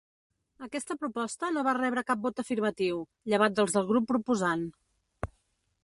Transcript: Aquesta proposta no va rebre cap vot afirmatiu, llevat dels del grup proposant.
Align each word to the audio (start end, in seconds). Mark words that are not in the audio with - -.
Aquesta 0.67 0.95
proposta 1.01 1.51
no 1.57 1.63
va 1.67 1.75
rebre 1.79 2.03
cap 2.07 2.23
vot 2.25 2.41
afirmatiu, 2.45 3.05
llevat 3.35 3.57
dels 3.61 3.77
del 3.79 3.87
grup 3.93 4.09
proposant. 4.15 4.69